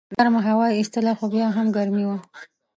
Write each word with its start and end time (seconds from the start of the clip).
ګرمه 0.17 0.39
هوا 0.47 0.67
یې 0.69 0.77
ایستله 0.79 1.13
خو 1.17 1.25
بیا 1.33 1.47
هم 1.57 1.67
ګرمي 1.77 2.03
وه. 2.07 2.17